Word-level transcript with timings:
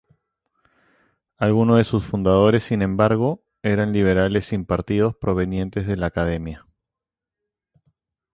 Algunos 1.37 1.77
de 1.77 1.83
sus 1.83 2.03
fundadores, 2.03 2.63
sin 2.63 2.81
embargo, 2.81 3.43
eran 3.61 3.93
liberales 3.93 4.47
sin 4.47 4.65
partido 4.65 5.19
provenientes 5.19 5.85
de 5.85 5.95
la 5.95 6.07
Academia. 6.07 6.65